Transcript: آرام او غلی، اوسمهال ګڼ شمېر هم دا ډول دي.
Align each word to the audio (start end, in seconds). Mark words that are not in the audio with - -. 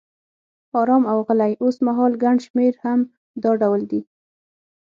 آرام 0.79 1.03
او 1.11 1.17
غلی، 1.27 1.53
اوسمهال 1.63 2.11
ګڼ 2.23 2.35
شمېر 2.47 2.73
هم 2.83 2.99
دا 3.43 3.51
ډول 3.61 3.81
دي. 3.91 4.01